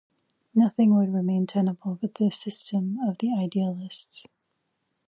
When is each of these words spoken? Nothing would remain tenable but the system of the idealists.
Nothing 0.55 0.95
would 0.97 1.13
remain 1.13 1.45
tenable 1.45 1.99
but 2.01 2.15
the 2.15 2.31
system 2.31 2.97
of 3.07 3.19
the 3.19 3.35
idealists. 3.37 4.25